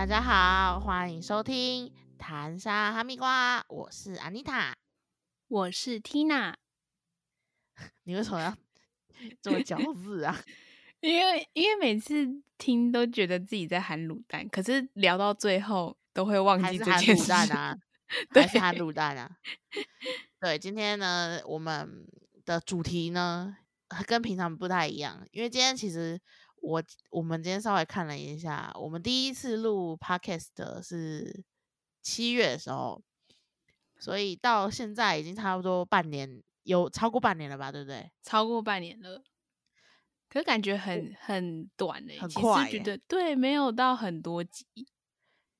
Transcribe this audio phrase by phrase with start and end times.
[0.00, 1.86] 大家好，欢迎收听
[2.16, 4.74] 《谈沙哈密瓜》，我是安妮塔，
[5.46, 6.54] 我是 Tina。
[8.04, 8.56] 你为什么要
[9.42, 10.42] 这么 矫字啊？
[11.00, 12.26] 因为因为每次
[12.56, 17.76] 听都觉得自己在喊卤蛋，可是聊到最后都会忘记这件事啊，
[18.30, 19.30] 还是喊卤蛋啊？
[20.40, 22.06] 对，今天呢，我们
[22.46, 23.54] 的主题呢
[24.06, 26.18] 跟平常不太一样，因为今天其实。
[26.60, 31.42] 我我们今天稍微看了一下，我们第一次录 podcast 是
[32.02, 33.02] 七月的时候，
[33.98, 37.72] 所以到现在已经差不多半年，有超过半年了吧？
[37.72, 38.10] 对不对？
[38.22, 39.22] 超过半年了，
[40.28, 42.70] 可感觉很很短诶，很快。
[42.70, 44.66] 觉得对，没有到很多集，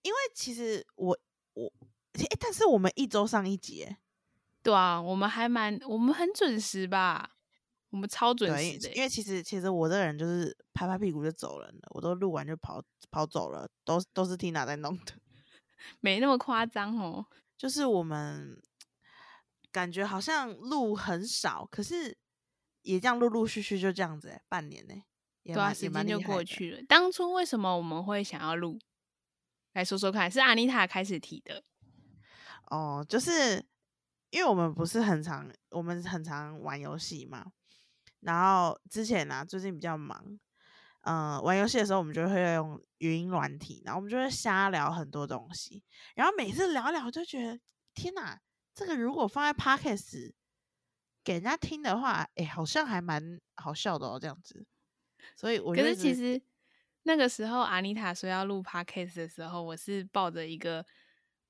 [0.02, 1.18] 因为其实我
[1.54, 1.72] 我
[2.12, 3.96] 哎，但是我们一周上一集，
[4.62, 7.36] 对啊，我们还蛮我们很准时吧。
[7.90, 15.14] 我们超准时的，因为其实其实我这个人就是拍拍屁股就走人了，我都录完就跑跑走了，都都是 Tina 在弄的，
[16.00, 17.26] 没那么夸张哦。
[17.58, 18.62] 就是我们
[19.70, 22.16] 感觉好像录很少，可是
[22.82, 24.94] 也这样陆陆续续就这样子哎，半年呢，
[25.44, 26.82] 对啊，时间就过去了。
[26.88, 28.78] 当初为什么我们会想要录？
[29.72, 31.62] 来说说看，是阿妮塔开始提的。
[32.70, 33.64] 哦，就是
[34.30, 37.52] 因为我们不是很常，我们很常玩游戏嘛。
[38.20, 40.38] 然后之前呢，最近比较忙，
[41.02, 45.82] 嗯，玩游戏的时候我们就会用语音软体，然后我们就会瞎聊很多东西。
[46.14, 47.58] 然后每次聊聊，就觉得
[47.94, 48.38] 天哪，
[48.74, 50.32] 这个如果放在 podcast
[51.24, 54.66] 给人家听的话，哎，好像还蛮好笑的哦，这样子。
[55.36, 56.40] 所以我可是其实
[57.02, 60.84] 那个时候阿妮塔说要录 podcast 的时候，我是抱着一个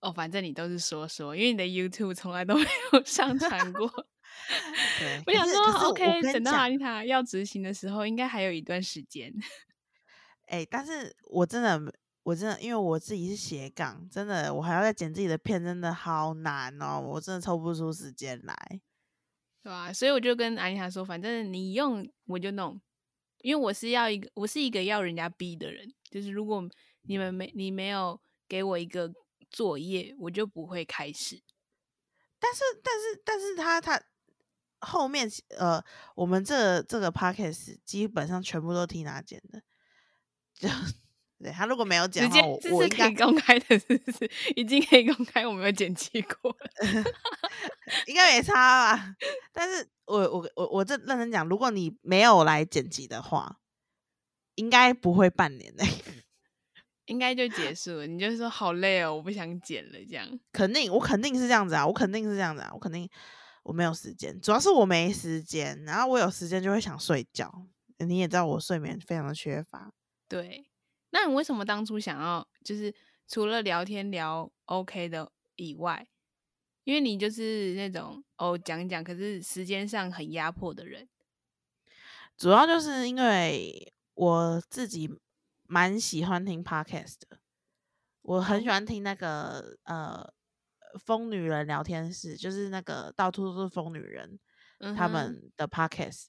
[0.01, 3.89] 哦，反正你都是说说，因为你的 YouTube 从来都没有上传过。
[5.27, 9.33] 我想说，OK，等到阿丽塔要执行的时候，应该还有一段时间。
[10.49, 18.81] 哎，但是我真的，我真的，因为我自己是斜杠，真的，我还要再剪自己的片，真的好难哦，我真的抽不出时间来，
[19.63, 19.93] 对吧？
[19.93, 22.81] 所以我就跟阿丽塔说，反正你用我就弄，
[23.43, 26.69] 因为我是要一个，我是一个要人家逼的人，就是如果
[27.03, 29.13] 你们没你没有给我一个
[29.49, 31.41] 作业，我就不会开始。
[32.41, 34.03] 但是，但是，但是他他。
[34.81, 35.83] 后面呃，
[36.15, 39.61] 我们这这个 podcast 基本上全部都听他剪的，
[40.55, 40.69] 就
[41.43, 44.31] 对他如果没有剪的话，我是可以公开的，是不是？
[44.57, 46.55] 已经可以公开，我没有剪辑过，
[48.07, 48.55] 应该没差
[48.95, 49.15] 吧？
[49.53, 53.59] 但是我我我我这认真讲，如果你没有来剪辑的话，
[54.57, 55.85] 应该不会半年内，
[57.07, 58.07] 应该就结束了。
[58.07, 63.09] 你就说好累哦，我不想剪了，这样肯定，我肯定是这样子啊，我肯定是这样子啊，我肯定。
[63.63, 67.67] 我没有时间，主要是我没时间，然后我有时间就会想睡觉。
[67.99, 69.93] 你也知道我睡眠非常的缺乏。
[70.27, 70.67] 对，
[71.11, 72.95] 那你为什么当初想要就是
[73.29, 76.09] 除了聊天聊 OK 的以外，
[76.85, 81.07] 因为你就是那种哦讲讲，可是时间上很压迫的人。
[82.39, 85.11] 主要就是因为我自己
[85.65, 87.39] 蛮喜欢听 Podcast 的，
[88.23, 90.33] 我很喜欢听那个呃。
[90.99, 94.39] 疯女人聊天室就是那个到处都是疯女人，
[94.97, 96.27] 他们的 podcast，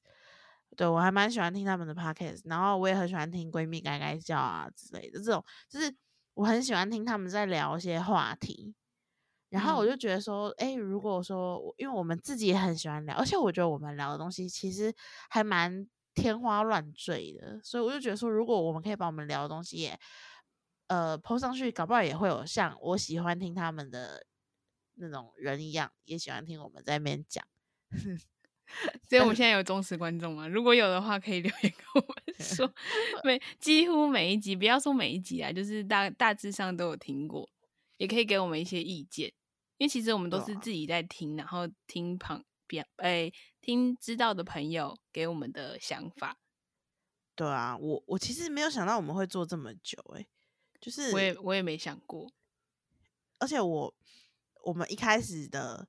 [0.76, 5.94] 对我还蛮喜欢听他们的 podcast，然后我也很喜欢听闺蜜该该叫啊之类的这种，就是
[6.34, 8.74] 我很喜欢听他们在聊一些话题，
[9.50, 14.94] 然后我就觉得说，哎，如果说因为我们自己也很喜欢聊，而且我觉得我们聊的东西其实
[15.30, 19.98] 还蛮天花乱坠的，所以我就觉得说，如果我们可以把我们聊的东西也
[20.88, 24.26] 呃抛上去，搞不好也会有像我喜欢听他们的。
[25.02, 27.46] 那种人一样，也喜欢听我们在那边讲。
[29.10, 30.48] 所以我们现在有忠实观众吗？
[30.48, 32.74] 如果有的话，可以留言跟我们 说。
[33.22, 37.50] 每几乎每一集，不要说每一集啊，就是大大致上都有听过，
[37.98, 39.28] 也可以给我们一些意见。
[39.78, 43.30] 因为其实我们都是自己在听，然后听旁边哎
[43.60, 46.38] 听知道的朋友给我们的想法。
[47.36, 50.26] 对啊，我我其实没有想到我们会做这么久，哎，
[50.80, 52.32] 就是我也我也没想过，
[53.40, 53.94] 而且我。
[54.64, 55.88] 我们一开始的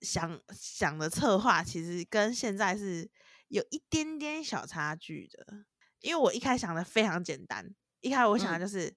[0.00, 3.10] 想想的策划，其实跟现在是
[3.48, 5.64] 有一点点小差距的。
[6.00, 8.92] 因为我一开想的非常简单，一开始我想的就是，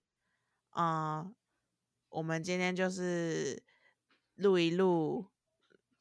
[0.75, 1.35] 嗯，
[2.09, 3.61] 我们今天就是
[4.35, 5.27] 录一录，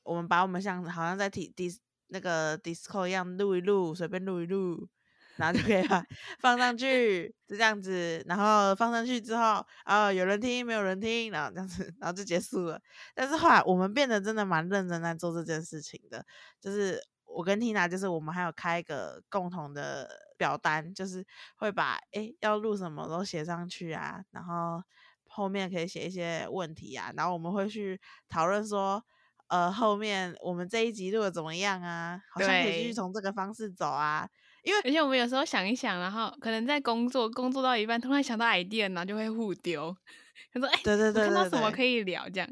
[0.03, 4.89] 我们把我们像好像在提 D D 那个 Disco 一样录一录，随便录一录。
[5.37, 6.05] 然后就可以把
[6.39, 8.25] 放上去，就这样子。
[8.27, 12.81] 然后放上去之后，啊，有人听，没有人听，然后这样子，然后就结束了。
[13.15, 16.25] 但是后来我们变得真的蛮认真在做这件事情的，
[16.61, 21.27] 就是我跟 Tina 就是我们还有开一个共同的表单，就是
[21.57, 24.83] 会把哎要录什么都写上去啊，然后
[25.27, 29.05] 后面可以写一些问题啊，然后我们会去讨论说，
[29.49, 32.23] 呃，后面我们这一集录的怎么样啊？
[32.31, 34.29] 好像可以继续对从这个方式走啊，
[34.65, 39.95] 因为而且我们有时候想一想，然后可能在工作工作到一半，突然想到 idea，然后就会互丢。
[40.53, 42.49] 他说：“哎、对对我看到对对对什么可以聊？”这样。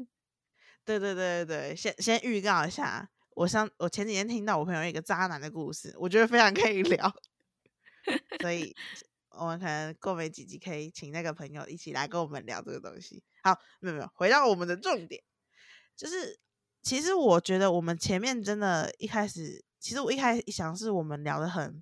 [0.85, 7.11] 对对对对对，先先预告一下，我上我前几天听到我朋友一个渣男的故事，我觉得非常可以聊，
[8.41, 8.75] 所以
[9.29, 13.23] 我们可能过没几集可以请那个朋友一起来跟我们聊这个东西。
[13.41, 15.23] 好，没有没有，回到我们的重点，
[15.97, 16.37] 就是
[16.81, 21.81] 其实我觉得我们前面真的一开始，其实我一开始想是我们聊的很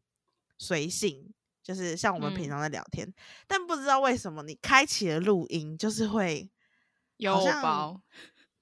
[0.62, 2.52] 随性，就是像我们平嗯。
[2.52, 3.12] 常在聊天，
[3.48, 6.52] 但不知道为什么你开启了录音，就是会
[7.18, 8.04] 有偶包，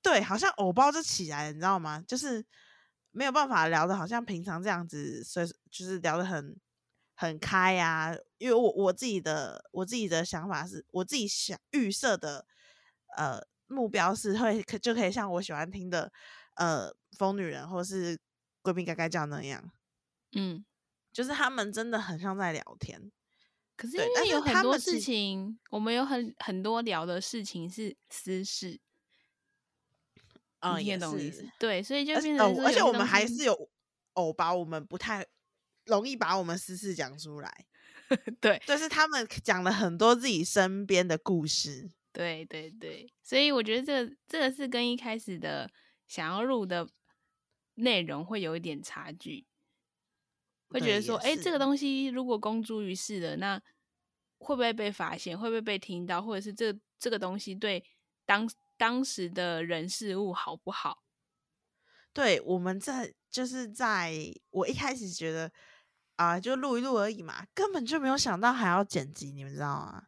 [0.01, 2.01] 对，好像偶包就起来了，你知道吗？
[2.07, 2.45] 就是
[3.11, 6.57] 没有办法聊的，好像平常这样子，所以就是聊的很
[7.15, 12.45] 很开呀、因为我我自己的我自己的想法是，我自己想预设的
[13.17, 16.11] 呃目标是会可就可以像我喜欢听的
[16.55, 18.17] 呃疯女人或是
[18.63, 19.71] 闺蜜该该叫那样，
[20.33, 20.63] 嗯。
[21.19, 23.11] 就是他们真的很像在聊天。
[23.75, 28.79] 可是因为有很多事情，我们有很很多聊的事情是私事，
[30.61, 31.51] 嗯，你也懂意思是？
[31.59, 33.69] 对，所以就变成哦而且我们还是有
[34.13, 35.25] 偶把，我们不太
[35.87, 37.65] 容易把我们私事讲出来。
[38.39, 41.91] 对就是他们讲了很多自己身边的故事。
[42.13, 45.69] 对对对，所以我觉得这个这个是跟一开始的
[46.07, 46.87] 想要录的
[47.75, 49.45] 内容会有一点差距，
[50.69, 53.59] 会觉得说，也哎，这个东西如果公诸于世了，那
[54.37, 55.37] 会不会被发现？
[55.37, 56.21] 会不会被听到？
[56.21, 57.83] 或者是这这个东西对
[58.25, 61.03] 当当时的人事物好不好？
[62.13, 64.13] 对，我们在就是在
[64.51, 65.51] 我一开始觉得
[66.15, 70.03] 啊、就录一录而已嘛，根本就没有想到还要剪辑，你们知道吗？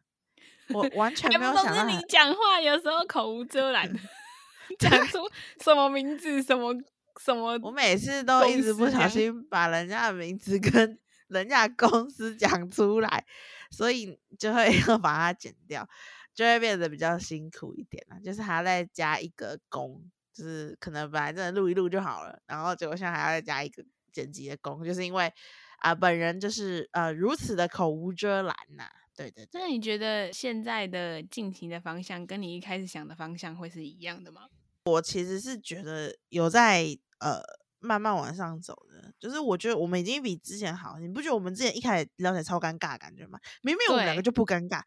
[0.74, 3.90] 我完 全没有想到你讲话有时候口无遮拦，
[4.78, 5.18] 讲出
[5.60, 6.74] 什么名字什么
[7.20, 10.98] 什么，我每次都一直不小心把人家的名字跟
[11.28, 13.24] 人家公司讲出来，
[13.70, 15.88] 所以就会要把它剪掉，
[16.34, 18.20] 就会变得比较辛苦一点了。
[18.24, 25.32] 就是还要再加一个工，就是可能本来真的录一录就好了，然后结果现在还要再加一个剪辑的工，就是因为
[25.78, 28.84] 啊、本人就是呃如此的口无遮拦呐、
[29.16, 29.60] 对对对。
[29.60, 34.42] 那你觉得现在的进行的方向跟你一开始想的方向会是一样的吗？
[34.84, 36.86] 我其实是觉得有在
[37.20, 37.40] 呃
[37.78, 40.98] 慢慢往上走的，就是我觉得我们已经比之前好。
[40.98, 43.38] 你不觉得我们之前一开始聊起来超尴尬的感觉吗？
[43.62, 44.82] 明明我们两个就不尴尬，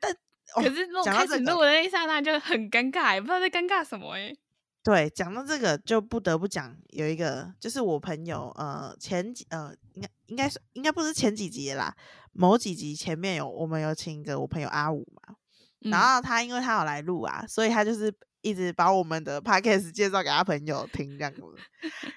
[0.00, 0.12] 但
[0.54, 4.32] 哦可是录讲到这个开始录的那一刹那就很尴尬，也不知道在尴尬什么哎、
[4.82, 11.96] 对，讲到这个就不得不讲有一个，就是我朋友呃前几呃应该应该是应该不是前几集啦，
[12.32, 15.36] 某几集前面有我们有请一个我朋友阿五嘛，
[15.80, 18.12] 然嗯后他因为他有来录啊，所以他就是
[18.42, 21.40] 一直把我们的 podcast 介绍给他朋友听这样子。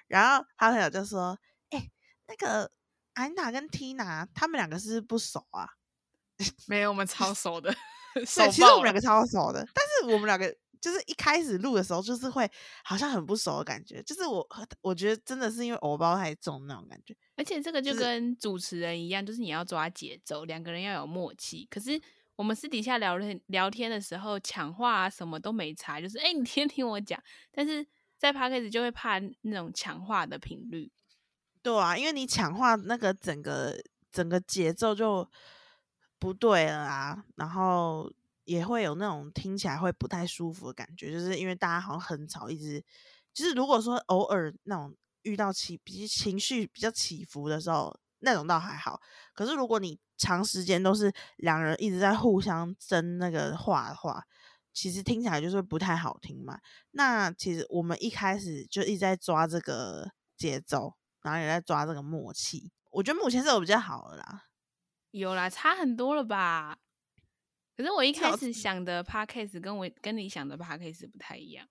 [0.08, 1.38] 然后他朋友就说
[1.72, 1.90] ：“哎、
[2.28, 2.70] 那个
[3.14, 5.70] 安娜跟 Tina 他们两个是不熟啊？
[6.68, 7.72] 没有我们超熟的，
[8.26, 12.50] 熟对，其实我们两个超熟的，但是我们两个就是一开始录的时候，就是会
[12.84, 14.04] 好像很不熟的感觉。
[14.04, 14.46] 就是我
[14.82, 17.16] 我觉得真的是因为偶包太重那种感觉。
[17.38, 21.66] 而且这个就就是跟主持人一样，就是你要抓节奏，两个人要有默契。
[21.72, 22.00] 可是
[22.36, 27.22] 我们私底下聊天聊天的时候，抢话啊什么都没差，就是哎、诶你先听我讲。
[27.52, 27.86] 但是
[28.18, 30.92] 在 p a c k a g e 就会怕那种抢话的频率。
[31.62, 35.28] 对啊，因为你抢话那个整个整个节奏就
[36.20, 38.12] 不对了啊，然后
[38.44, 42.84] 也会有那种听起来会不太舒服的感觉，就是因为大家好像很吵，一直
[43.34, 49.00] 就是如果说偶尔那种遇到起比情绪比较起伏的时候，那种倒还好。
[49.34, 54.26] 可是如果你长时间都是两人一直在互相争那个话的话，
[54.74, 56.60] 其实听起来就是不太好听嘛。
[56.92, 62.72] 那其实我们一开始就一直在抓这个节奏，然后也在抓这个默契。
[62.92, 64.44] 我觉得目前是有比较好的啦。
[65.12, 66.78] 有啦，差很多了吧？
[67.78, 71.68] 可是我一开始想的 podcast 跟我跟你想的 podcast 不太一样，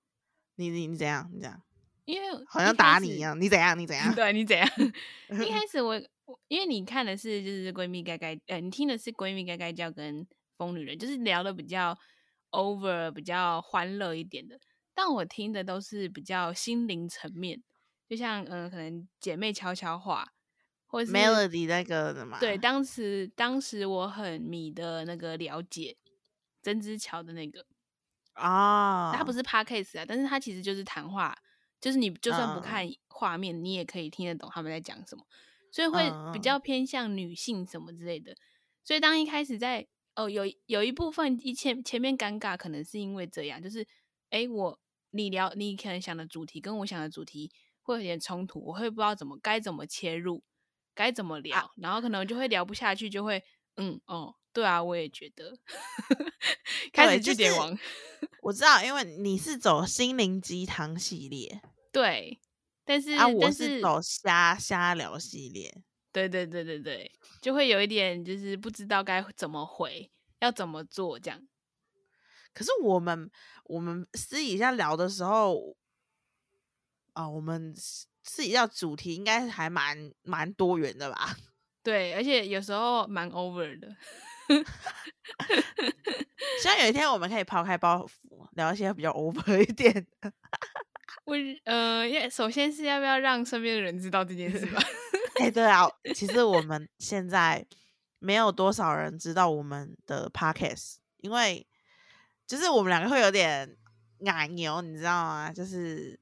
[0.56, 1.30] 你你你怎样？
[1.32, 1.62] 你怎样？
[2.04, 3.38] 因为好像打你一样。
[3.40, 3.78] 你怎样？
[3.78, 4.14] 你怎 样？
[4.14, 4.68] 对你怎样？
[5.30, 6.02] 一开 始我我
[6.48, 10.26] 因为你看的是就是闺蜜该该，呃，你听的是闺蜜该该叫跟
[10.56, 11.96] 疯女人，就是聊的比较
[12.50, 14.58] over 比较欢乐一点的，
[14.94, 17.62] 但我听的都是比较心灵层面，
[18.08, 20.32] 就像嗯、呃可能姐妹悄悄话，
[20.86, 22.38] 或者是 Melody 那个的嘛。
[22.38, 25.96] 对，当时当时我很迷的那个了解
[26.62, 27.66] 曾之乔的那个，
[28.32, 29.42] 啊，他不是。
[29.42, 31.36] podcast 啊，但是他其实就是谈话，
[31.80, 32.62] 就是你就算不嗯。
[32.62, 35.24] 看画面，你也可以听得懂他们在讲什么，
[35.74, 38.32] 所以会比较偏向女性什么之类的。
[38.84, 43.84] 所以当一开始在哦有有一部分一前前面尴尬，可能是因为这样，就是
[44.30, 44.78] 诶，我
[45.10, 47.50] 你聊你可能想的主题跟我想的主题
[47.82, 50.44] 会有点冲突，我会不知道怎么该怎么切入，
[50.94, 53.42] 该怎么聊，然后可能就会聊不下去，就会
[53.74, 55.58] 嗯哦，对啊，我也觉得
[56.92, 57.76] 开始就是据点王，
[58.42, 62.38] 我知道，因为你是走心灵鸡汤系列，对，
[62.84, 65.82] 但是、啊，我但是走瞎瞎聊系列。
[66.12, 67.10] 对对对对对，
[67.40, 70.10] 就会有一点就是不知道该怎么回，
[70.40, 71.40] 要怎么做这样。
[72.52, 73.28] 可是我们
[73.64, 75.76] 我们私底下聊的时候，
[77.14, 81.36] 啊、我们私私底下主题应该还蛮蛮多元的吧？
[81.82, 83.88] 对，而且有时候蛮 over 的。
[86.62, 90.32] 希望有一天我们可以抛开包袱，聊一些比较 over 一点的。
[91.25, 94.83] 我呃，要首先是要不要让身边的人知道这件事吧？
[95.40, 97.66] 哎、对啊，其实我们现在
[98.18, 101.66] 没有多少人知道我们的 podcast，因为
[102.47, 103.76] 就是我们两个会有点
[104.18, 105.52] 奶牛，你知道吗？
[105.52, 106.18] 就是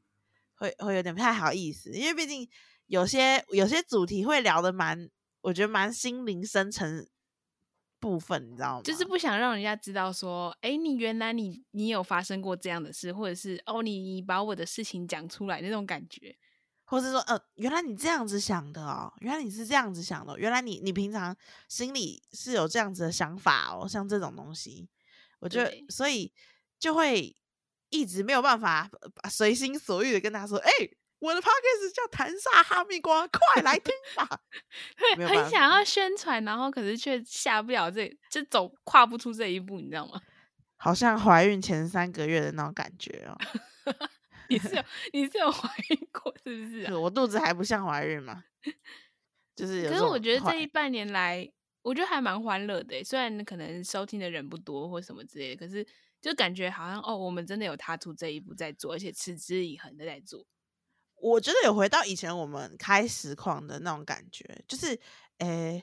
[0.54, 2.48] 会会有点不太好意思，因为毕竟
[2.86, 5.08] 有些有些主题会聊的蛮，
[5.42, 7.06] 我觉得蛮心灵深沉
[8.02, 8.82] 部分，你知道吗？
[8.82, 16.36] 就是不想让人家知道说，哎，你原来你你有发生过这样的事，或者是哦，你你把我的事情讲出来那种感觉。
[16.84, 21.34] 或是说，呃，原来你这样子想的哦，原来你是这样子想的哦，原来你你平常
[21.68, 24.88] 心里是有这样子的想法哦，像这种东西，
[25.38, 26.30] 我觉得所以
[26.78, 27.34] 就会
[27.88, 28.90] 一直没有办法
[29.30, 30.70] 随心所欲的跟他说，哎、
[31.22, 34.28] 我的 podcast 叫谈煞哈密瓜，快来听吧。
[35.28, 40.20] 很想要宣传，然后可是却下不了这，就走跨不出这一步，你知道吗？
[40.76, 43.38] 好像怀孕前三个月的那种感觉哦，
[44.48, 44.82] 你是有
[45.14, 46.98] 你是有怀孕过是不是、啊？
[46.98, 48.42] 我肚子还不像怀孕嘛，
[49.54, 51.48] 就是有可是我觉得这一半年来，
[51.82, 53.04] 我觉得还蛮欢乐的欸。
[53.04, 55.86] 虽然可能收听的人不多或什么之类的，可是
[56.20, 60.44] 就感觉好像哦，我们真的有踏出这一步在做，而且持之以恒的在做。
[61.22, 64.98] 我觉得有回到以前我们开实况的那种感觉，就是，
[65.38, 65.82] 诶、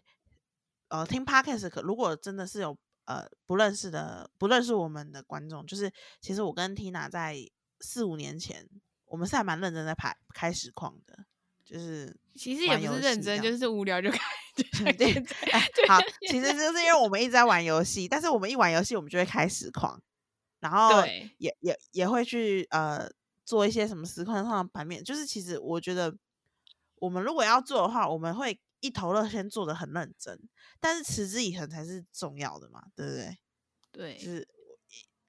[0.89, 7.37] 呃，听 podcast 可如果真的是有呃不认识的不认识我们的观众，就是其实我跟 Tina 在
[7.79, 8.67] 四五年前，
[9.05, 11.17] 我们是还蛮认真在拍开实况的，
[11.63, 13.65] 就是其实也不是认真，就是。
[13.65, 14.19] 无聊就 开，
[14.91, 20.01] 对现在哎就好其实就是因为我们一直在玩游戏，但是我们一玩游戏，我们就会开实况，
[20.59, 21.31] 然后对。
[21.37, 23.09] 也也也会去呃
[23.49, 25.03] 做一些什么实况上的版面。
[25.03, 26.15] 就是其实我觉得，
[26.97, 30.39] 我们如果要做的话，我们会一头热先做的很认真，
[30.79, 33.37] 但是持之以恒才是重要的嘛，对不对？
[33.91, 34.47] 对就是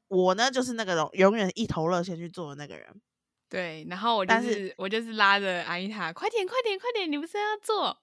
[0.09, 3.01] 我呢，就是那个永永远一头热先去做的那个人。
[3.49, 7.99] 对，然后我就但是是我就是拉着阿姨塔，快点快点快点，你不是要做？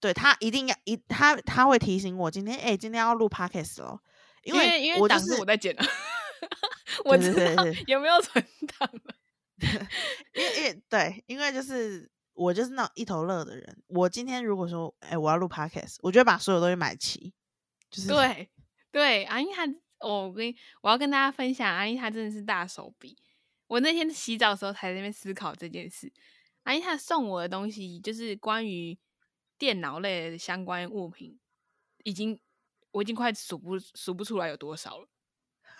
[0.00, 4.02] 对他一定要一他他会提醒我今天哎、今天要录 podcast 咯，
[4.42, 5.84] 因因为因为档我就是是我在剪的，
[7.06, 8.44] 我对知道有没有存
[8.76, 9.14] 档了。
[10.34, 13.82] 因为因为对，因为就是我就是那种一头热的人。
[13.86, 17.32] 我今天如果说，哎、我要录 podcast，我就会把所有东西买齐。
[17.90, 18.50] 就是对
[18.90, 19.62] 对，阿妮塔，
[20.00, 23.16] 我跟我要跟大家分享，阿妮她真的是大手笔。
[23.66, 26.12] 我那天洗澡的时候才在那边思考这件事。
[26.62, 28.98] 阿妮她送我的东西，就是关于
[29.58, 31.38] 电脑类的相关物品，
[32.04, 32.40] 已经
[32.90, 35.08] 我已经快数不数不出来有多少了。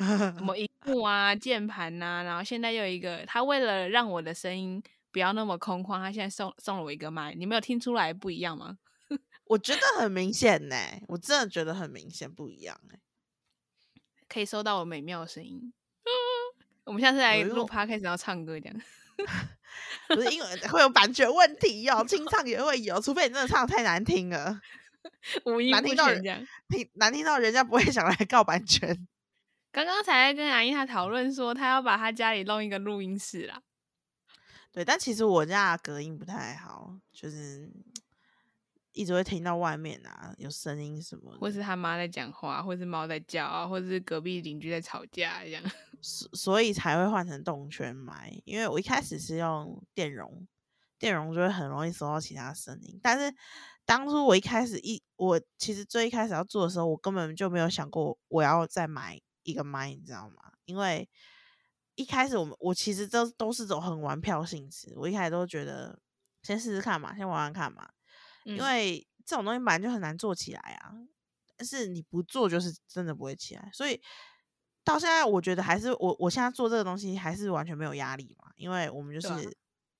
[0.36, 8.78] 什么荧幕啊、键盘呐、然后现在又有一个，他为了让我的声音不要那么空旷，他现在送送了我一个麦，你没有听出来不一样吗？
[9.46, 10.76] 我觉得很明显呢、
[11.08, 12.98] 我真的觉得很明显不一样哎、
[14.28, 15.72] 可以收到我美妙的声音。
[16.84, 18.82] 我们下次来录 podcast，然后唱歌这样。
[20.08, 24.60] 不是因为会有版权问题哦，清唱也会有，除非你真的唱得太难听了，
[25.44, 26.46] 五音不难听到这样。
[26.68, 29.06] 听难听到人家不会想来告版权。
[29.72, 33.62] 刚刚才在跟阿姨她讨论说，她要把她家里弄一个录音室啦。
[34.70, 37.72] 对，但其实我家隔音不太好，就是
[38.92, 41.38] 一直会听到外面啊有声音什么的。
[41.38, 45.62] 或是他妈在讲话，或是猫在叫啊，或者是隔壁邻居在吵架这样。
[46.02, 50.46] 所所以才会换成动圈麦，因为我一开始是用电容，
[50.98, 52.98] 电容就会很容易收到其他声音。
[53.02, 53.34] 但是
[53.84, 60.52] 当初我一开始一我其实最一开始要做的时候，我根本就没有想过我要再买一个麦，你知道吗？
[60.64, 61.08] 因为
[61.94, 66.00] 一开始我们我其实都都是走很玩票性质，我一开始都觉得
[66.42, 67.88] 先试试看嘛，先玩玩看嘛，
[68.44, 70.92] 因嗯为这种东西本来就很难做起来啊，
[71.56, 74.00] 但是你不做就是真的不会起来，所以
[74.84, 79.56] 到现在我觉得还是我我现在做这个东西还是完全没有压力嘛，因为我们就是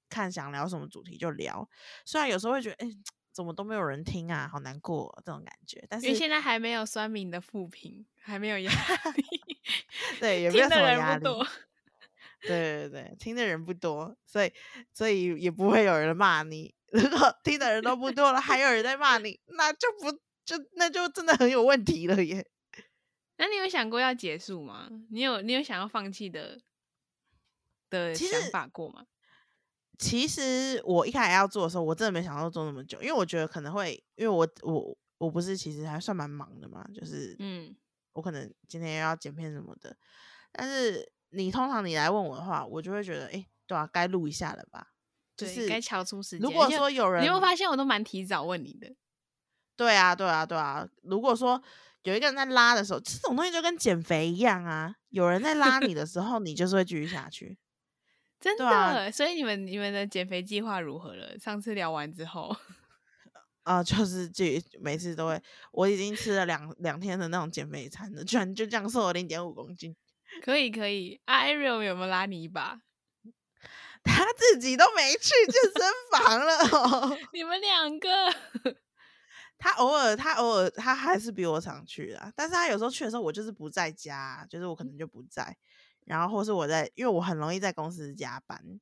[0.08, 1.68] 看想聊什么主题就聊。
[2.04, 2.88] 虽然有时候会觉得，哎、
[3.32, 5.84] 怎么都没有人听啊，好难过、哦、这种感觉。
[5.88, 8.70] 但是因为现在还没有酸民的复评，还没有压
[9.16, 9.24] 力，
[10.20, 11.24] 对，也没有什么压力。
[12.42, 14.52] 对对对，听的人不多，所以
[14.92, 16.74] 所以也不会有人骂你。
[16.92, 20.12] 如果听的人都不多了，还有人在骂你，那就不
[20.44, 22.46] 就那就真的很有问题了耶。
[23.38, 24.88] 那你有想过要结束吗？
[25.10, 26.60] 你有你有想要放弃的
[27.88, 29.06] 的想法过吗？
[29.98, 37.74] 其实我一开始要做的时候，我真的没想到做那么久，因为我觉得可能会，因为我我我不是其实还算蛮忙的嘛，就是嗯，
[38.12, 39.96] 我可能今天又要剪片什么的，
[40.50, 44.88] 但是你通常你来问我的话，我就会觉得，哎、对啊，该录一下了吧？
[45.36, 46.40] 就，是该敲出时间。
[46.40, 48.94] 如果说有人，你有发现我都蛮提早问你的？
[49.76, 50.86] 对啊，对啊，对啊。
[51.02, 51.62] 如果说
[52.02, 57.58] 有一个人在拉的时候，这种东西就跟减肥一样啊，有人在拉你的时候，你就是会继续下去。
[58.42, 61.38] 真的，啊所以你们你们的减肥计划如何了？
[61.38, 62.54] 上次聊完之后，
[63.62, 64.44] 啊、就是就
[64.80, 69.94] 每次都会，我已经吃了两两天的那种减肥餐了，居然就这样瘦了零点五公斤，
[70.42, 71.20] 可以可以。
[71.24, 72.80] 啊 Ariel 有没有拉你一把？
[74.02, 77.16] 他自己都没去健身房了、哦。
[77.32, 78.34] 你们两个，
[79.56, 82.32] 他偶尔，他偶尔，他还是比我常去啊。
[82.34, 85.56] 但是他有时候去的时候，我就是不在家，就是我可能就不在，
[86.04, 88.80] 然后或是我在，因为我很容易在公司加班。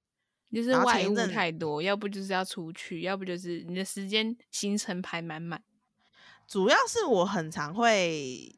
[0.53, 5.63] 就是外务太多，要不就是要出去，要不就是你的时间行程排满满。
[6.49, 8.53] 主要是我很常会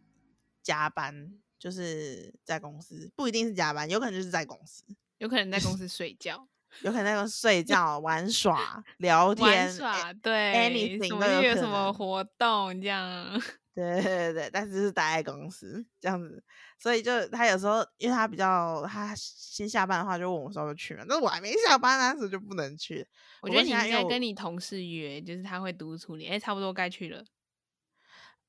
[0.63, 4.85] 加班，就是在公司，不一定是加班，有可能就是在公司，
[5.19, 6.49] 有可能在公司 睡觉、
[6.81, 13.39] 有可能在公司睡觉、玩耍、聊天、玩耍，对 anything 又有什么活动这样。
[13.75, 16.43] 对 对对，但是是待在公司这样子，
[16.79, 23.07] 所以就他有时候因为他比较他先下班的话，就问我说要去嘛，但是我还没下班啊，所以就不能去。
[23.41, 27.25] 我觉得你应该跟你同事约，就是他会督促你，哎、差不多该去了。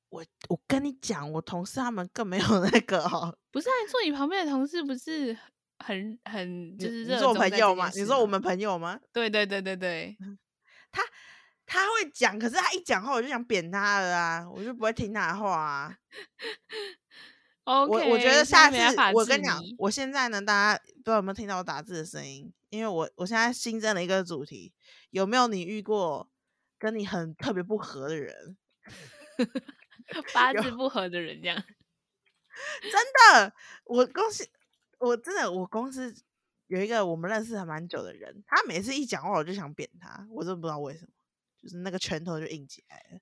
[0.09, 5.35] 我我跟你讲，我同事他们更没有那个哦，不是啊，坐你旁边的同事不是
[5.79, 7.85] 很很就是你说我热衷在这朋友吗？
[7.89, 8.99] 件事吗你说我们朋友吗？
[9.11, 10.15] 对对对对对，
[10.91, 11.01] 他
[11.65, 15.97] 会讲，可是他一讲话我就想扁他了啊，我就不会听他的话啊。
[17.65, 18.77] OK，我我觉得下次
[19.13, 22.51] 我跟你讲，我现在呢，大家不知道有没有听到我打字的声音？
[22.69, 24.73] 因为我我现在新增了一个主题，
[25.11, 26.29] 有没有你遇过
[26.77, 28.57] 跟你很特别不合的人？
[30.33, 31.55] 八字不合的人这样。
[32.83, 32.91] 真
[33.33, 33.53] 的，
[33.85, 34.47] 我公司
[34.99, 36.13] 我真的我公司
[36.67, 41.11] 有一个我们认识还蛮久的人，他每次一讲话我就想扁他，我真的不知道为什么，
[41.63, 43.19] 就是那个拳头就硬起来了。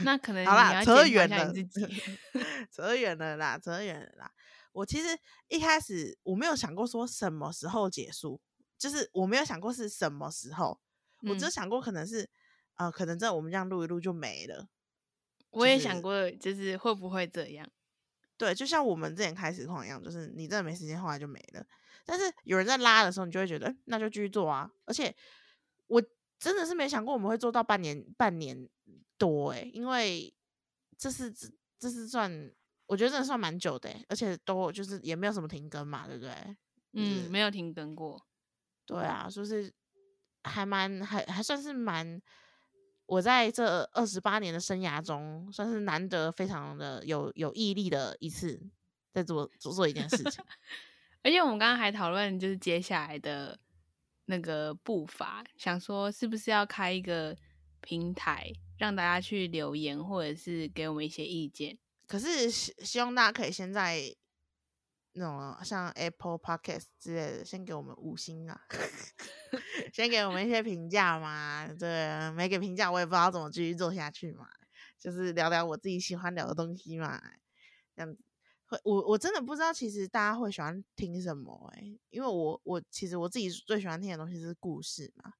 [0.00, 1.52] 那可能好啦扯远了。
[2.70, 4.30] 扯远了啦，扯远了啦。
[4.72, 8.40] 我其实一开始我没有想过说什么时候结束，
[8.76, 10.80] 就是我没有想过是什么时候，
[11.22, 12.28] 我只有嗯想过可能是
[12.74, 14.68] 呃，可能在我们这样录一录就没了。
[15.50, 17.66] 我也想过，就是会不会这样？
[18.36, 21.64] 对，就像我们之前开实况一样，就是你真的没时间，后来就没了。
[22.04, 24.70] 但是有人在拉的时候，你就会觉得，嗯那就继续做啊。
[24.84, 25.14] 而且
[25.86, 26.02] 我
[26.38, 28.68] 真的是没想过我们会做到半年，半年
[29.16, 30.32] 多诶、因为
[30.96, 31.48] 这是这
[31.78, 32.50] 这是算，
[32.86, 36.32] 我觉得真的算蛮久的、欸，而且都就是也没有什么停更嘛，对不对？
[36.92, 38.24] 就是嗯，没有停更过。
[38.86, 39.72] 对啊，就是
[40.44, 42.20] 还蛮还还算是蛮，
[43.06, 48.60] 我在这二十八年的生涯中，算是难得非常的有有毅力的一次，
[49.12, 50.42] 在做做做一件事情。
[51.22, 53.58] 而且我们刚刚还讨论，就是接下来的
[54.28, 57.36] 那个步伐，想说是不是要开一个
[57.80, 61.78] 平台，让大家去留言，或者是给我们一些意见。
[62.06, 64.14] 可是希希望大家可以先在
[65.14, 68.60] 那种像 Apple Podcast 之类的，先给我们五星啊，
[69.92, 71.66] 先给我们一些评价嘛。
[71.78, 74.46] 对，没给评价，我也不知道怎么继续做下去嘛。
[74.98, 77.18] 就是聊聊我自己喜欢聊的东西嘛，
[77.96, 78.22] 这样子。
[78.68, 85.32] 会，我我真的不知道，其实大家会喜欢听什么诶、因为我我其实我自己最喜欢听的东西是故事嘛，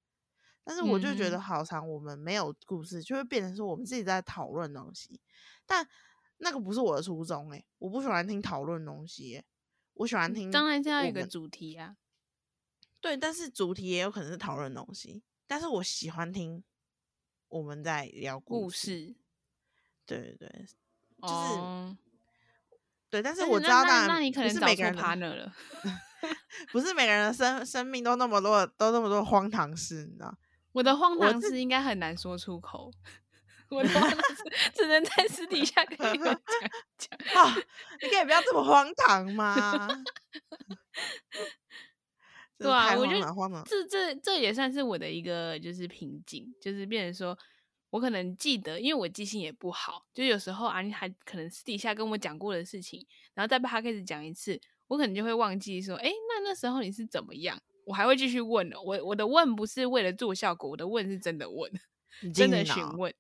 [0.64, 1.40] 但是我就觉得嗯。
[1.40, 5.20] 好长我们没有故事，就会变成说我们自己在讨论东西，
[5.66, 5.86] 但
[6.38, 9.44] 那个不是我的初衷诶、我不喜欢听讨论东西、欸，
[9.94, 11.96] 我喜欢听当然是要有一个主题啊。
[13.00, 16.64] 对，但是主题也有可能是讨论东西，但是我喜欢听
[17.48, 18.76] 我们在聊故事，
[19.08, 19.16] 事，
[20.04, 20.66] 对对对
[21.20, 21.96] 哦，
[23.10, 25.52] 对，但是我知道，那那那你可能是每个人的 partner 了。
[26.72, 30.36] 不是每个人的生生命都那么多都那么多荒唐事，你知道？
[30.72, 32.90] 我的荒唐事应该很难说出口，
[33.70, 34.44] 我的荒唐事
[34.74, 36.26] 只能在私底下跟你们
[36.98, 37.44] 讲讲。
[37.44, 37.54] 啊，
[38.02, 39.88] 你可以不要这么荒唐吗？
[42.58, 47.38] 对啊，我觉得慌了，这这这也算是我的一个就是瓶颈，就是变成说
[47.90, 57.60] 我可能记得，因为我记性也不好，就有时候啊，你还可能私底下跟我讲过的事情，然后再被他开始讲一次，我可能就会忘记说，哎，那那时候你是怎么样？
[57.84, 58.78] 我还会继续问的。
[58.80, 61.72] 我我的问不是为了做效果，我的问是真的问，
[62.34, 63.14] 真的询问。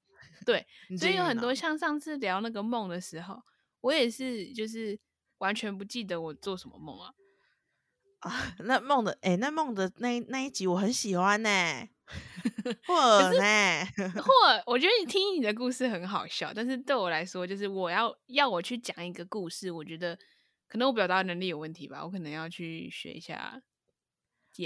[0.44, 0.66] 对，
[0.98, 3.42] 所以有很多像上次聊那个梦的时候，
[3.80, 4.98] 我也是就是
[5.38, 7.12] 完全不记得我做什么梦啊
[8.20, 8.54] 啊！
[8.64, 11.88] 那梦的哎，那梦的那那一集我很喜欢呢，
[12.86, 13.84] 或呢，
[14.22, 14.32] 或
[14.66, 20.18] 我觉得你听你的故事很好笑，但是对我来说，就是我要要我去讲一个故事，我觉得
[20.68, 23.62] 可能我表达能力有问题吧，我可能要去学一下。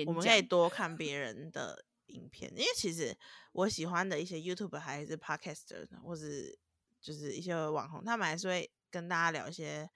[0.07, 1.85] 我们可以多看别人的。
[2.07, 3.17] 影片，因为其实
[3.53, 6.59] 我喜欢的一些 YouTube 还是 Podcaster，或是
[7.01, 9.89] 就是一些网红，他们还是会跟大家聊一些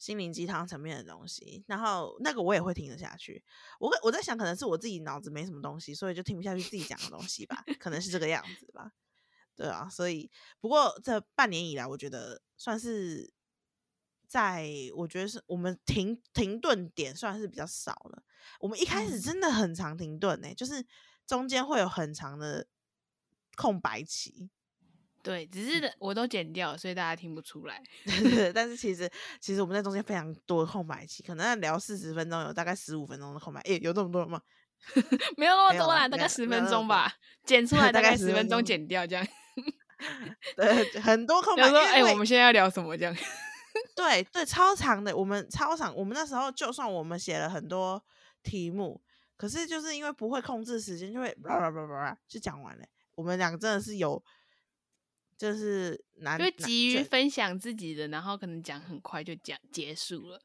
[0.00, 1.62] 心灵鸡汤层面的东西。
[1.68, 3.44] 然后那个我也会听得下去。
[3.78, 8.90] 我我在想，可能是我自己脑子没什么东西，所以就听不下去自己讲的东西吧，可能是这个样子吧。
[9.54, 13.32] 对啊，所以不过这半年以来，我觉得算是
[14.26, 18.24] 在我觉得是我们停停顿点算是比较少了。
[18.58, 20.84] 我们一开始真的很长停顿呢，就是。
[21.26, 22.66] 中间会有很长的
[23.56, 24.50] 空白期，
[25.22, 27.82] 对，只是我都剪掉，所以大家听不出来。
[28.54, 33.60] 但是其实，其实我们在中间非常多的空白期，可能聊四十分钟，有大概十五分钟的空白。
[33.62, 34.40] 诶，有这么多吗？
[35.36, 37.12] 没有那么多啦，大概十分钟吧，
[37.44, 39.26] 剪出来 大概十分钟，剪掉这样。
[40.56, 41.68] 对，很多空白。
[41.68, 42.96] 说，哎，我们现在要聊什么？
[42.96, 43.14] 这样？
[43.94, 45.94] 对对，超长的，我们超长。
[45.94, 48.02] 我们那时候就算我们写了很多
[48.42, 49.00] 题目。
[49.36, 52.84] 可是就是因为不会控制时间，就会叭叭叭叭就讲完了。
[53.14, 54.22] 我们两个真的是有，
[55.40, 60.38] 就是难，就急于分享自己的，然后可能讲很快就讲结束了。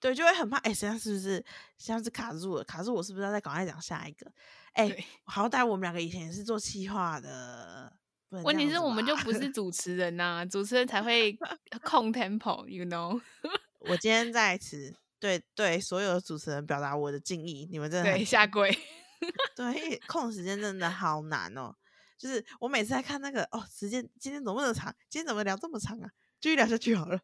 [0.00, 1.44] 对，就会很怕，哎，现在是不是
[1.78, 2.64] 像是卡住了？
[2.64, 4.28] 卡住，我是不是要再赶快讲下一个？
[4.72, 7.96] 哎，好歹我们两个以前也是做企划的，
[8.30, 11.38] 问题是我们就不是主持人呐，主持人才会
[11.84, 13.20] 控 tempo，you know？
[13.78, 14.92] 我今天在此。
[15.20, 18.76] 对对，所有的主持人表达我的敬意，你们真的对下跪。
[19.54, 21.72] 对，控时间真的好难哦。
[22.22, 24.94] 就是我每次在看那个哦，时间今天怎么那么长？
[25.08, 26.08] 今天怎么聊这么长啊？
[26.40, 27.20] 继续聊下去好了。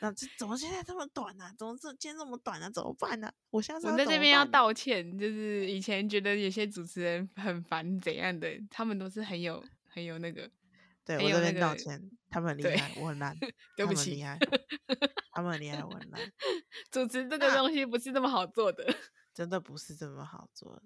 [0.00, 1.48] 那这怎么现在这么短呢？
[1.56, 2.68] 怎么这今天这么短呢？
[2.68, 3.32] 怎么办呢？
[3.50, 10.50] 我现在我在这边要道歉，就是以前觉得有些主持人很烦怎样的，他们都是很有很有那个。
[11.04, 13.36] 对我这边道歉， 他们很厉害，我很烂。
[13.76, 14.36] 对不起，厉害。
[15.32, 16.20] 他们很厉害，我很烂。
[16.90, 18.84] 主持这个东西不是这么好做的，
[19.32, 20.82] 真的不是这么好做的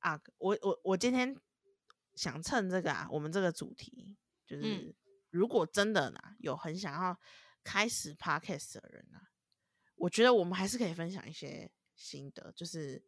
[0.00, 0.20] 啊！
[0.36, 1.34] 我我我今天
[2.18, 4.94] 想趁这个啊，我们这个主题就是，
[5.30, 7.16] 如果真的呢有很想要
[7.62, 9.30] 开始 podcast 的人啊，
[9.94, 13.02] 我觉得我们还是可以分享一些心得，就是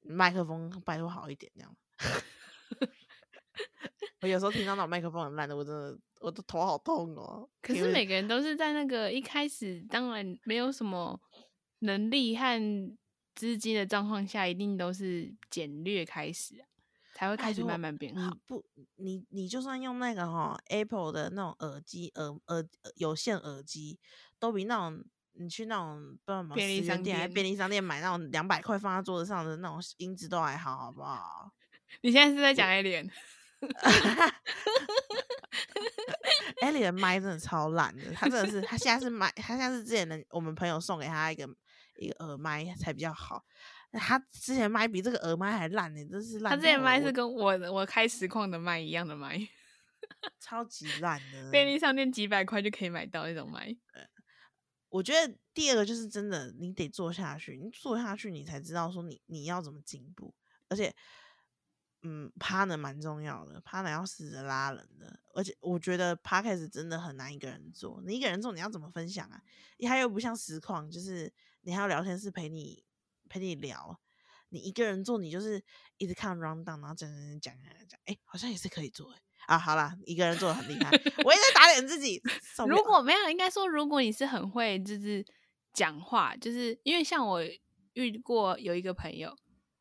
[0.00, 1.76] 麦克风拜托好一点这样。
[4.22, 7.48] 我有时候听到那种麦克风很烂的，我真的我的头好痛哦。
[7.60, 11.20] 可是每个人都是在那个一开始，当然没有什么
[11.80, 12.96] 能力和
[13.34, 16.64] 资金的状况下，一定都是简略开始，
[17.16, 18.36] 才会开始慢慢变好。
[18.46, 18.62] 不，
[18.96, 23.98] 你你就算用那个哈 Apple 的那种耳机耳耳有线耳机，
[24.38, 25.02] 都比那种
[25.32, 31.50] 你去那种不知道什么便利商店、便利商店 买那种两百块放在桌子上的那种音质都还好，好不好？
[32.02, 33.10] 你现在是在讲 A 脸？
[36.60, 41.48] 艾莉的麦真的超烂的，他真的是，他现在是麦，他现在是之前的我们朋友送给他一个
[41.96, 43.42] 一个耳麦才比较好，
[43.96, 46.50] 他之前麦比这个耳麦还烂呢，真是烂。
[46.50, 49.38] 他之前麦是跟我我开实况的麦一样的麦，
[50.40, 53.76] 超级烂的，便利商店几百块就可以买到那种麦。
[54.88, 60.34] 我觉得第二个就是真的，你得做下去，你做下去，你才知道说你你要怎么进步，
[60.68, 60.94] 而且。
[62.02, 68.00] 嗯，partner 蛮重要的，partner 要试着拉人的，而且我觉得 podcast 真的很难一个人做。
[68.06, 69.42] 你一个人做，你要怎么分享啊？
[69.78, 71.32] 你还又不像实况，就是
[71.62, 72.84] 你还有聊天室陪你
[73.28, 74.00] 陪你聊。
[74.48, 75.62] 你一个人做，你就是
[75.98, 79.20] 一直看 round down，然后讲讲讲讲讲，哎，好像也是可以做哎。
[79.46, 80.90] 啊，好啦，一个人做的很厉害，
[81.24, 82.20] 我也在打脸自己。
[82.68, 85.24] 如果没有，应该说，如果你是很会就是
[85.72, 87.40] 讲话，就是因为像我
[87.94, 89.36] 遇过有一个朋友，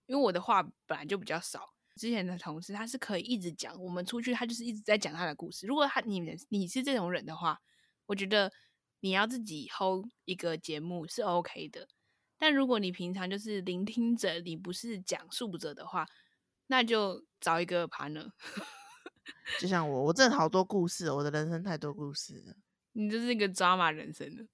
[0.08, 1.74] 因为我的话本来就比较少。
[1.96, 5.66] 之前的同事，他是可以一直讲，我们出去，他就是一直在讲他的故事。
[5.66, 7.62] 如果他你你是这种人的话，
[8.08, 8.52] 我觉得
[9.00, 11.88] 你要自己 hold 一个节目是 OK 的。
[12.38, 16.08] 但如果你平常就是聆听者，你不是讲述者的话，
[16.68, 18.32] 那就找一个 partner。
[19.60, 22.56] 就像我，我真的好多故事，我的人生太多故事了。
[22.94, 24.46] 你就是一个抓马人生的。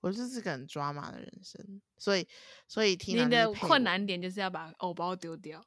[0.00, 2.26] 我就是个很抓马的人生，所以
[2.68, 5.64] 所以听你的困难点就是要把偶包丢掉。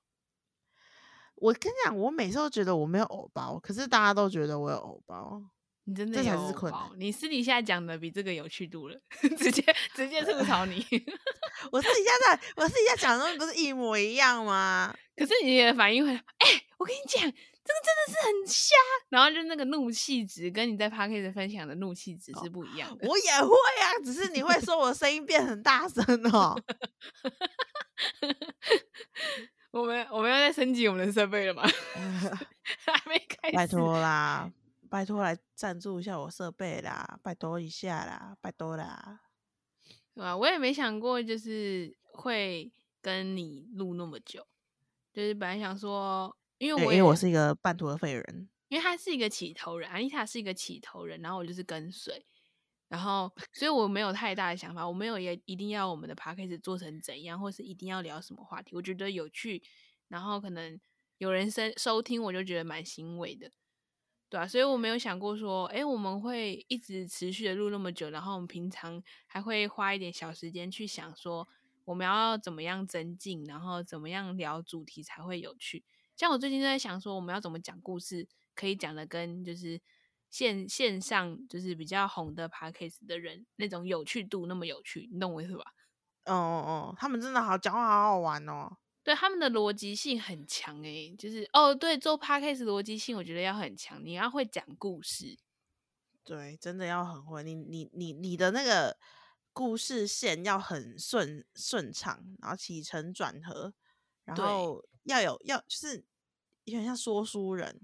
[1.36, 5.44] 我跟你讲，我每次都觉得我没有偶包，可是大家都觉得我有偶包。
[5.92, 6.82] 你真的这才是困难。
[6.96, 8.98] 你私底下讲的比这个有趣度了，
[9.38, 9.62] 直接
[9.94, 10.80] 直接吐槽你。
[11.70, 14.96] 我私底下在，我私底下讲的东西不是一模一样吗？
[15.18, 18.76] 可是你的反应会，哎，我跟你讲，这个真的是很瞎。
[19.10, 23.08] 然后就那个怒气值跟你在 p a r k e 分享的怒气值是不一样的。
[23.08, 26.58] 我也会啊，只是你会说我声音变很大声哦。
[29.72, 31.64] 我们我们要再升级我们的设备了吗？
[32.86, 33.56] 还没开始。
[33.56, 34.52] 拜托啦，
[34.92, 39.22] 拜托来赞助一下我设备啦，拜托一下啦，拜托啦。
[40.14, 40.36] 对吧？
[40.36, 42.70] 我也没想过就是会
[43.02, 44.46] 跟你录那么久，
[45.14, 52.26] 就是本来想说，因为我因为我是一个半途而废人，因为他是一个起头人，安妮塔是一个起头人，然后我就是跟随。
[52.90, 58.76] 然后，所以我没有太大的想法，我没有也一定要我们的 p a c k a g e 做成怎样，或是一定要聊什么话题。
[58.76, 59.64] 我觉得有趣，
[60.10, 60.78] 然后可能
[61.18, 63.50] 有人收收听，我就觉得蛮欣慰的，
[64.32, 71.46] 对啊，所以我没有想过说，哎，我们会一直持续的录那么久，然后我们平常还会花一点小时间去想说，
[71.84, 75.84] 我们要怎么样增进，然后怎么样聊主题才会有趣。
[76.16, 79.82] 像我最近在想说，我们要怎么讲故事，可以讲的跟就是。
[80.32, 85.66] 线线上就是比较红的 p a c k a s e 的人，那种有趣度那么有趣，你懂我意思吧？
[86.24, 88.78] 哦哦哦，他们真的好讲话，好好玩哦。
[89.04, 95.38] 对，他们的逻辑性很强诶，就是哦，对，做 podcast 逻辑性我觉得要很强，你要会讲故事。
[96.24, 98.98] 对，真的要很会，你你你你的那个
[99.54, 103.74] 故事线要很顺顺畅，然后起承转合，
[104.26, 106.04] 然后要有要就是
[106.66, 107.82] 有点像说书人。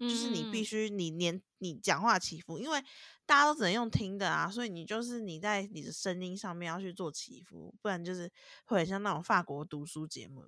[0.00, 2.80] 就是你必须你连你讲话起伏，因为
[3.26, 8.30] 大家都只能用听的啊，所以你就是你在你的声音上面要去做起伏，不然就是
[8.64, 10.42] 会很像那种法国读书节目。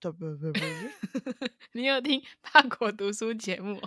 [0.00, 0.50] 不不不
[1.72, 3.80] 你有听 法国读书节目？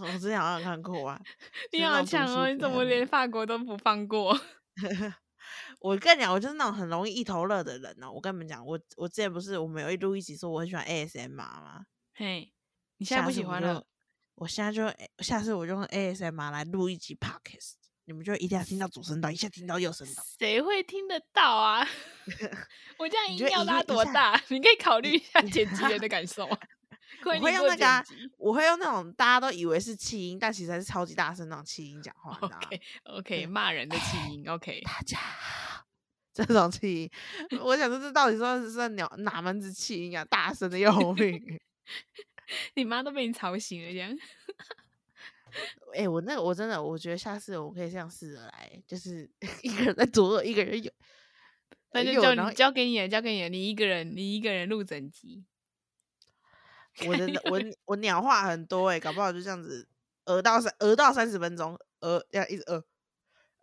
[0.00, 1.20] 我之前好像看过啊。
[1.72, 2.48] 你好强哦！
[2.50, 4.36] 你怎么连法国都不放过？
[5.78, 8.10] 我跟你讲，我就是那种很容易一头热的人哦。
[8.10, 11.86] 我跟你们讲，我我之前不是我们有一录一起说我很喜欢 ASMR 吗？
[12.14, 12.52] 嘿，
[12.96, 13.86] 你现在不喜欢了？
[14.36, 14.86] 我现在就
[15.22, 17.72] 下次我就用 ASMR 来录一集 Podcast，
[18.04, 20.22] 你们就一定要听到主声道，一下听到右声道。
[20.38, 21.86] 谁会听得到啊？
[22.98, 24.38] 我这样音要拉多大？
[24.48, 26.46] 你可以考虑一下剪辑人的感受。
[27.24, 28.04] 我会用那个，
[28.36, 32.38] 我会用那种大家都以为是气音，但其实是超级大声那种气音讲话。
[32.42, 34.46] OK OK，骂人的气音。
[34.48, 35.84] OK，大家好，
[36.34, 37.10] 这种气音，
[37.60, 40.22] 我想说这到底说是鸟哪门子气音啊？
[40.26, 41.40] 大声的要命。
[42.74, 44.16] 你妈都被你吵醒了，这样。
[45.94, 49.30] 哎，我那我真的，我觉得下次我可以这样试着来，就是
[49.62, 50.92] 一个人在左耳，一个人有，
[51.92, 55.44] 那就交你交给你，交给你，你一个人，你一个人录整集。
[57.06, 59.88] 我的我我鸟话很多哎，搞不好就这样子，
[60.26, 62.82] 耳到三耳到三十分钟，耳要一直耳，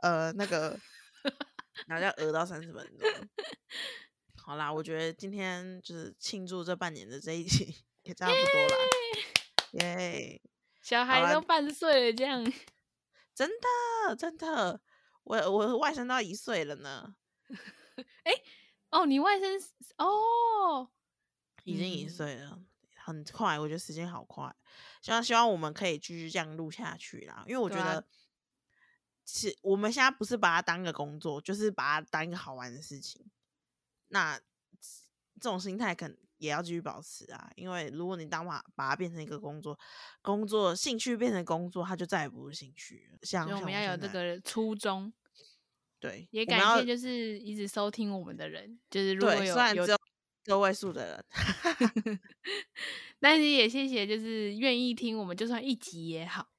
[0.01, 0.79] 呃那个，
[1.87, 3.09] 然后要耳到三十分钟。
[4.37, 7.75] 好啦，我觉得今天就是庆祝这半年的这一期。
[8.03, 8.77] 也差不多了，
[9.71, 10.41] 耶！
[10.81, 12.43] 小孩都半岁了，这样
[13.33, 14.81] 真的真的，
[15.23, 17.15] 我我外甥到一岁了呢。
[18.23, 18.33] 哎，
[18.89, 19.57] 哦，你外甥
[19.97, 20.91] 哦，
[21.63, 22.59] 已经一岁了，
[22.95, 24.53] 很快，我觉得时间好快。
[25.01, 28.05] 希望希望我们可以继续这样录下去啦，因为我觉得，
[29.25, 33.31] 是我们现在不是把它当个工作，就是把它当一个好玩的事情。
[34.09, 34.37] 那
[35.39, 36.17] 这种心态可能。
[36.43, 39.79] 也要继续保持啊，因为如果你当把把它变成一个工作，
[40.21, 43.17] 工作兴趣变成工作，它就再也不是兴趣了。
[43.23, 45.13] 像我们要有这个初衷，
[46.01, 49.97] 对，也感谢就是一直收听我们的人，就是如果有有
[50.43, 51.25] 个位数的人，
[53.21, 56.49] 但是也谢谢就是愿意听我们，就算一集也好，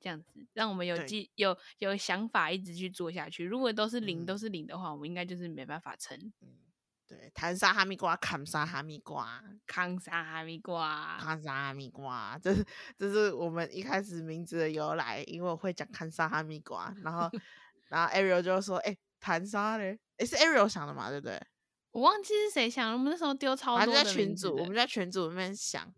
[0.00, 3.44] 这样子让我们有记有有想法一直去做下去。
[3.44, 6.32] 如果都是零都是零的话，我们应该就是没办法撑。
[7.08, 12.62] 对，弹沙哈密瓜，砍沙哈密瓜，扛沙哈密瓜，扛沙哈密瓜，这是
[12.98, 17.30] 这是我们一开始名字的由来，因为我会讲看沙哈密瓜，然后
[17.88, 21.40] 然后 Ariel 就说，哎，弹沙嘞，哎是 Ariel 想的嘛，对不对？
[21.92, 25.90] 我忘记是谁想，我们那时候丢超多在群组，我们在群组里面想，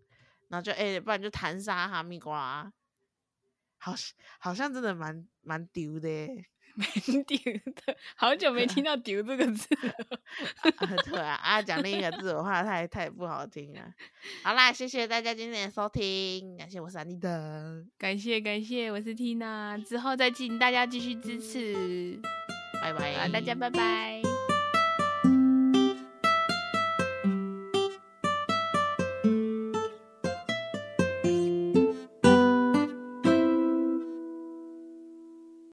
[0.47, 2.73] 然后就哎，不然就弹沙哈密瓜，
[3.79, 3.93] 好
[4.39, 6.09] 好像真的蛮蛮丢的。
[6.77, 7.39] 没丢
[7.87, 9.93] 的，好久没听到“丢”这个字了。
[11.11, 13.81] 对啊，啊，讲另一个字的话，太太不好听了。
[14.43, 22.21] 好啦，谢谢大家今天的收听，感谢我是安妮的，感谢感谢我是 Tina，，之后再请大家继续支持。
[22.81, 24.30] 拜拜，好，大家拜拜。